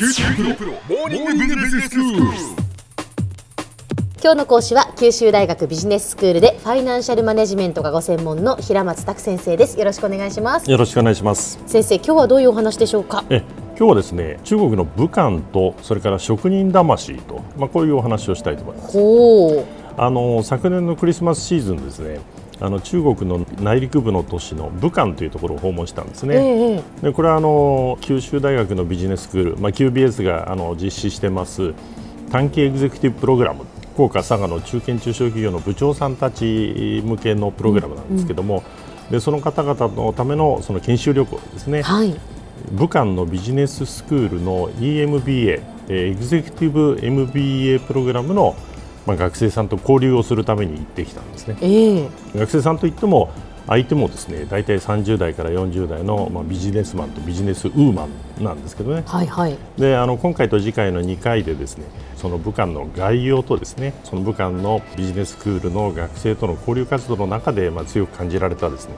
[0.00, 2.22] 九州大学モーニングビジネススクール。
[4.22, 11.60] 今日の講師は九州大学ビジネススクールでファイナンシャルマネジメントがご専門の平松卓先生ですよろしくお願いしますよろしくお願いします。
[11.66, 13.26] 先生今日はどういうお話でしょうか？
[13.28, 13.42] え
[13.76, 18.92] 今日はですね中国の武漢とそれから職人魂と、まあ、こういうお話をしたいと思います。
[18.94, 19.66] ほう
[19.98, 22.20] あの昨年のクリスマスシーズンですね
[22.60, 26.36] あの中国の内陸部の都市の武漢というところを訪問したんですね。
[26.36, 31.74] ええでこれはあの九州大学のビジネススクール、まあ、QBS があの実施してます
[32.30, 38.62] 短期エグゼクティブプログラム福岡、佐賀の中堅中小企業の部長さんたち向けのプログラムなんですけども、
[39.10, 42.14] でその方々のためのその研修旅行ですね、はい。
[42.72, 48.54] 武漢のビジネススクールの EMBA、えーエグゼクティブ MBA プログラムの、
[49.06, 51.56] まあ、学生さんと交流をするために行ってきたんですね。
[51.60, 52.08] ええ。
[52.36, 53.30] 学生さんといっても
[53.66, 58.08] 相手もですね大体30代から40代の、まあ、ビジネスマンとビジネスウーマ
[58.40, 59.02] ンなんですけどね。
[59.06, 59.56] はいはい。
[59.78, 61.84] であの今回と次回の2回でですね
[62.16, 68.94] その武漢の概要とですねその武漢のビジネススクールの学生との交流活動の中で、まあ、強く感じられたですね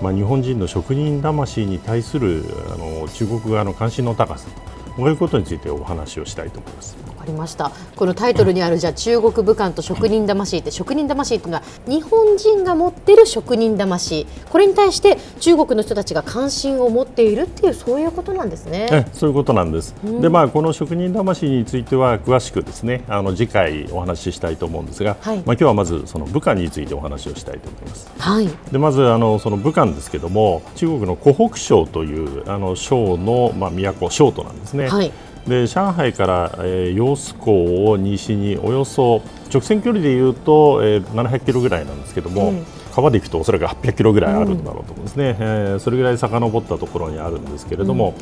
[0.00, 6.96] まあ、日本人の職人魂に対するあの中国側の関心の高さとこういうことについてお話をしたいと思います。
[7.20, 18.88] わかりましたこのタイトルにあるじゃあ中国武漢と職人魂って職人魂っていうのは日本人が持ってる職人魂これに対して中国の人たちが関心を持っているっていうそういうことなんですね。
[18.90, 19.94] えそういうことなんです。
[20.20, 28.10] で、まあ、この職人魂については詳しくですね、あの次回お話ししたいと思うんですが、はいまあ、今日はまずその武漢についてお話をしたいと思います。
[28.18, 34.79] はいで、まずあのその武漢ですけども、中国の湖北省というあの省のまあ都省都なんですね。
[34.88, 35.12] はい。
[35.46, 39.22] で上海から、えー、揚子港を西におよそ
[39.52, 42.66] 直線距離でいうと、えー、700キロぐらいなんですけども、うん。
[42.90, 48.14] 川で行くとおそらく800キロぐらいあるんだろうと思うんですね、えーそれぐらい遡ったところにあるんですけれども、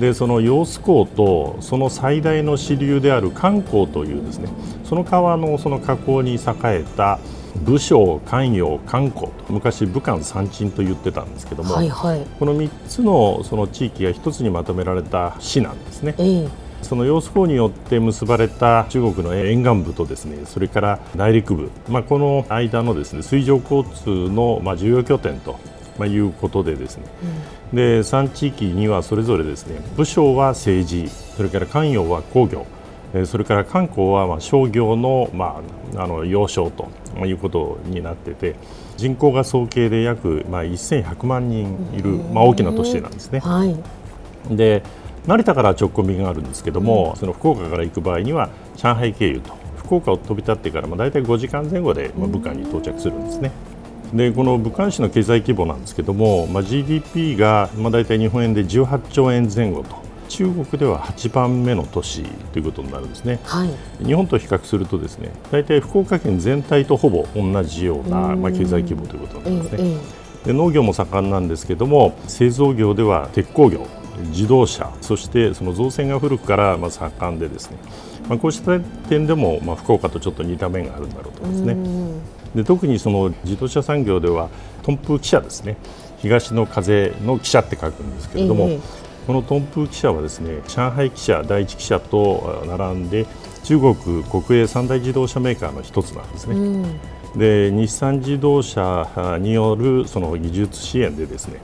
[0.00, 4.48] でその揚子港とその最大の支流である漢江というですね
[4.84, 7.20] その川のその河口に栄えた
[7.64, 16.14] 武将、官陽、漢江と昔武漢三鎮と言ってたんですけども、はいはいこの3つのその地域が一つにまとめられた市なんですね。
[16.18, 25.58] ええその揚子港によって結ばれた中国の沿岸部とですねそれから内陸部、まあ、この間のですね水上交通のまあ重要拠点と、
[26.00, 27.04] まあ、いうことでですね、
[27.74, 32.66] で3地域にはそれぞれですね武将は政治それから官陽は工業
[33.12, 35.60] えーそれから観光はまあ商業の,、ま
[35.94, 36.88] あ、あの要衝と
[37.26, 38.56] いうことになってて
[38.96, 43.40] 人口が総計で約まあ1100万人いる、まあ、大きな都市なんですね。
[43.40, 43.76] はい。
[44.56, 44.82] で
[45.26, 53.50] 成田から直行便があるんですけども、その福岡から行く場合には上海経由と福岡を飛び立ってからまあ大体5時間前後でまあ武漢に到着するんですね。
[54.14, 62.22] でこの武漢市の経済規模なんですけども、まあ、GDP がまあ大体日本円で18兆円前後と中国では8番目の都市
[62.52, 63.40] ということになるんですね。
[63.44, 63.70] はい
[64.04, 70.20] 日本と比較するとですね大体福岡県全体とほぼ同じようなまあ経済規模ということになりますね。
[70.44, 73.86] で農業も盛んなんですけども製造業では鉄鋼業
[74.28, 77.76] 自動車そしてその造船が古くからまあ盛んでですね、
[78.28, 82.39] まあ、こうした点でもまあ福岡とちょっと似た面があるんだろうと思いますね。
[82.54, 84.48] で特にその自動車産業では
[84.82, 85.76] トンプ汽車ですね。
[86.18, 88.80] 東の風の汽車って書くんですけれども、ええ。
[89.26, 93.26] このトンプ汽車はですね上海汽車第一汽車とあ並んで
[93.64, 93.94] 中国
[94.24, 96.56] 国営三大自動車メーカーの一つなんですね。
[96.56, 97.00] うん。
[97.36, 101.60] で日産自動車によるその技術支援でですね、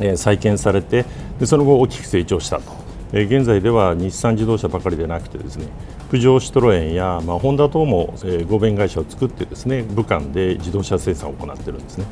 [0.00, 1.04] えー再建されて
[1.38, 2.72] でその後大きく成長したと、
[3.12, 5.68] えー現在では日産自動車ばかりでなくてですね
[6.10, 12.06] プジョーシトロエンや、まあ、ホンダ等も、えー合弁会社を作ってですね武漢で自動車生産を行っているんですね。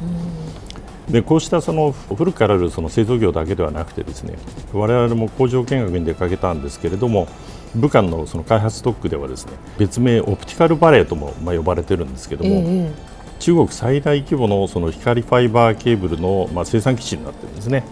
[1.08, 4.38] でこうしたその古くからあるその製造業だけではなくてですね
[4.72, 7.28] 我々も工場見学に出かけたんですけれども
[7.74, 17.84] 武漢のその開発特区ではですね別名オプティカルバレーともまあ呼ばれてるんですけども、ええ中国最大規模のその光ファイバーケーブルのまあ生産基地になってるんですね。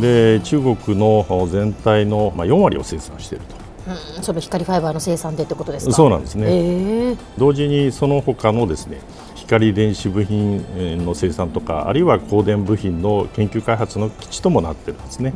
[0.00, 3.65] で中国の全体のまあ4割を生産していると。
[4.16, 5.92] うんその光ファイバーの生産でってことですか？
[5.92, 6.46] そうなんですね。
[6.48, 8.98] ええ同時にその他のですね
[9.34, 15.32] 光電子部品えーの生産とかあるいは光電部品の研究開発の基地ともなってるんですね。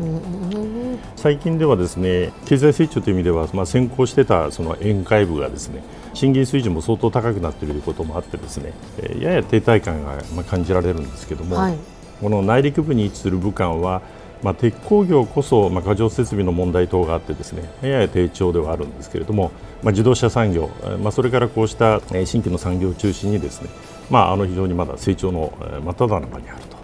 [1.17, 5.83] 最近ではですね経済成長という意味では、まあ、先行してたその沿海部がですね
[6.15, 11.77] 賃金水準も相当高くなっていることもあってですね、えーやや停滞感がまあ感じられるんですけども、はい
[12.21, 14.03] この内陸部に位置する武漢は、
[14.43, 19.53] まあ、鉄鋼業こそ、まあ、過剰設備の問題等があってですねやや低調ではあるんですけれども、
[19.83, 23.69] まあ、自動車産業、えーまあ、それからこうしたえー新規の産業を中心にですね、
[24.11, 26.77] まあ、あの非常にまだ成長のえー真っ只中にあると。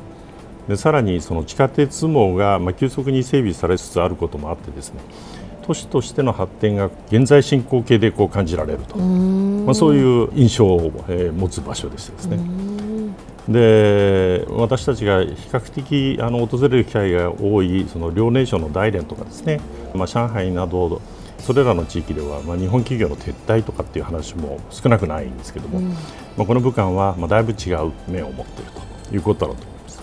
[0.69, 5.01] でさらにその地下鉄網がまあ急速に整備されつつあることもあってですね
[5.63, 12.96] 都市としての発展が現在進行形でこう感じられると、まあ、そういう印象を、えー、持つ場所でしてですね。
[13.49, 19.61] で私たちが比較的あの訪れる機会が多いその遼寧省の大連とかですね、
[19.95, 21.01] まあ、上海など
[21.39, 25.99] それらの地域では、まあ、日本企業の撤退とかっていう話も少なくないんですけども、うん、ま
[26.39, 28.73] あ、この武漢は、まあ、だいぶ違う面を持っている
[29.09, 30.03] ということだと思います。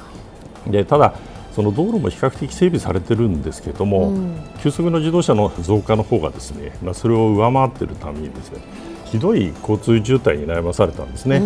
[0.68, 1.14] でただ
[1.54, 8.60] その道路も比較的整備されてるんですけれども、うん、急速の自動車の増加の方がですね、まあ、それを上回っているためにですね
[9.06, 11.40] ひどい交通渋滞に悩まされたんですね。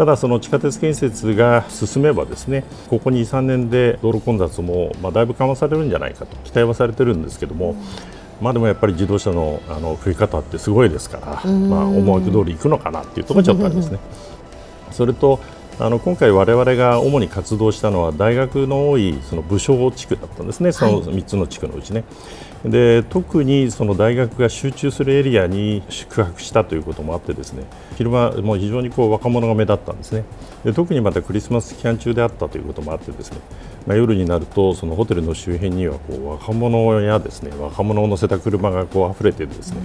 [0.00, 7.76] ただ、その地下鉄建設が進めばですねここ2、3年で道路混雑もまあだいぶ緩和されるんじゃないかと期待はされてるんですけども、
[8.40, 13.98] まあ、でもやっぱり自動車のあの増え方ってすごいですから、まあ、思惑通りいくのかなっていうところがちょっとありますね。
[14.90, 15.38] それと
[15.82, 22.04] あの今回、我々が主に活動したのは大学の多いその武将地区だったんですね、その3つの地区のうちね。
[22.66, 27.64] で特にその大学が集中するエリアに宿泊したということもあってですね。
[27.96, 30.24] 昼間も非常にこう若者が目立ったんですね。
[30.64, 33.38] で特にまたクリスマス期間中であったということもあってですね、
[33.86, 37.52] まあ、夜になるとそのホテルの周辺にはこう若者やですね。
[37.58, 39.78] 若者を乗せた車がこう溢れてですね、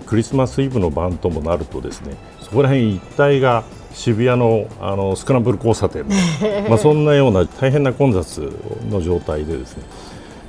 [0.00, 6.06] うん、クリスマスイブの晩ともなるとですねそこら辺一帯が渋谷のあのスクランブル交差点。
[6.68, 8.38] まあそんなような大変な混雑
[8.90, 9.84] の状態でですね。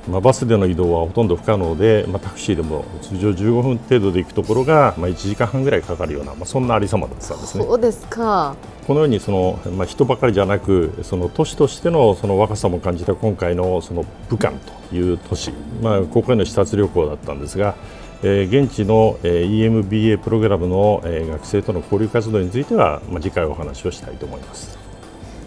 [0.08, 7.64] まあ、バスでの移動はほとんど不可能で、まあ、タクシーでも通常15分程度で行くところが、まあ、1時間半ぐらいかかるような、まあ、そんなありさまだったんですね。
[7.64, 8.56] そうですか。
[8.86, 14.54] このようにその、まあ、人ばかりじゃなくその都市としてのその若さも感じた今回のその武漢
[14.90, 17.76] という都市、まあ、ここへの視察旅行だったんですが、
[18.22, 24.78] えー、現地の、えー、EMBA プログラムの、えー、学生との交流活動については、まあ、次回お話をしたいと思います。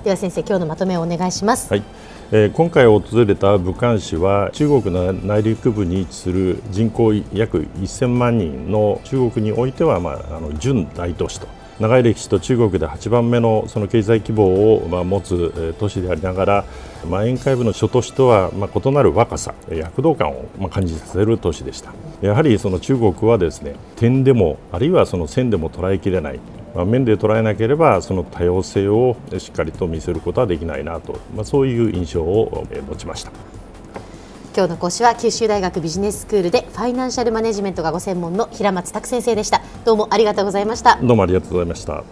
[0.04, 1.72] では先生今日のまとめをお願いします。
[1.72, 1.84] はい。
[2.32, 11.48] えー、今回訪れた武漢市は中国の内陸部に位置する人口約1000万人の中国においては、まあ、あの準大都市と
[11.80, 16.66] 長い歴史と中国で8番目のその経済規模をま持つ都市でありながら、
[17.10, 21.94] まあ、沿海部の諸都市とはま異なる若さ、躍動感をま感じさせる都市でした。
[22.22, 26.40] やはりその中国はですね点でもあるいはその線でも捉えきれない
[26.76, 33.32] まあ、面で捉えなければその多様性をしっかりと見せることはできないなと、まあ、そういう印象を持ちました
[34.56, 39.62] 今日の講師は九州大学ビジネススクールでファイナンシャルマネジメントがご専門の平松卓先生でした。
[39.84, 40.98] どうもありがとうございました。
[41.02, 42.06] どうもありがとうございました。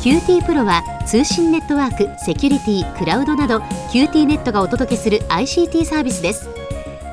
[0.00, 3.58] QT プロは通信ネットワーク、セキュリティ、クラウドなど
[3.92, 6.57] QT ネットがお届けする ICT サービスです